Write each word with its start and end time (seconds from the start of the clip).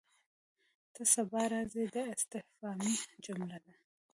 ته 0.93 1.01
سبا 1.13 1.41
راځې؟ 1.53 1.83
دا 1.95 2.03
استفهامي 2.15 2.93
جمله 3.25 3.57
ده. 3.65 3.73